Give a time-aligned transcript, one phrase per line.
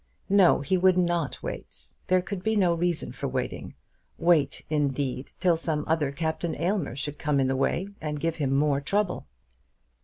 [0.31, 1.93] No; he would not wait.
[2.07, 3.75] There could be no reason for waiting.
[4.17, 8.51] Wait, indeed, till some other Captain Aylmer should come in the way and give him
[8.51, 9.27] more trouble!